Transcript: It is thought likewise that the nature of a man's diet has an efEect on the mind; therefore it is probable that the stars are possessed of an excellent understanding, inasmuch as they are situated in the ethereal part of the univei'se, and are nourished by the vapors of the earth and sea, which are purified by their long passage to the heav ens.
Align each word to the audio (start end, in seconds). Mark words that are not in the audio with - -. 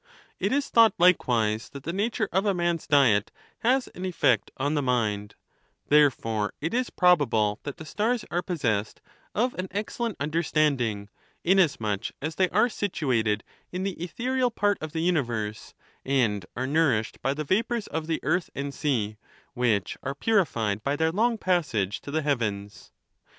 It 0.39 0.51
is 0.51 0.67
thought 0.67 0.95
likewise 0.97 1.69
that 1.69 1.83
the 1.83 1.93
nature 1.93 2.27
of 2.31 2.43
a 2.47 2.55
man's 2.55 2.87
diet 2.87 3.29
has 3.59 3.87
an 3.89 4.01
efEect 4.01 4.49
on 4.57 4.73
the 4.73 4.81
mind; 4.81 5.35
therefore 5.89 6.55
it 6.59 6.73
is 6.73 6.89
probable 6.89 7.59
that 7.61 7.77
the 7.77 7.85
stars 7.85 8.25
are 8.31 8.41
possessed 8.41 8.99
of 9.35 9.53
an 9.59 9.67
excellent 9.69 10.17
understanding, 10.19 11.09
inasmuch 11.43 12.07
as 12.19 12.33
they 12.33 12.49
are 12.49 12.67
situated 12.67 13.43
in 13.71 13.83
the 13.83 13.93
ethereal 14.03 14.49
part 14.49 14.79
of 14.81 14.91
the 14.91 15.07
univei'se, 15.07 15.75
and 16.03 16.47
are 16.55 16.65
nourished 16.65 17.21
by 17.21 17.35
the 17.35 17.43
vapors 17.43 17.85
of 17.85 18.07
the 18.07 18.19
earth 18.23 18.49
and 18.55 18.73
sea, 18.73 19.17
which 19.53 19.97
are 20.01 20.15
purified 20.15 20.83
by 20.83 20.95
their 20.95 21.11
long 21.11 21.37
passage 21.37 22.01
to 22.01 22.09
the 22.09 22.23
heav 22.23 22.41
ens. 22.41 22.91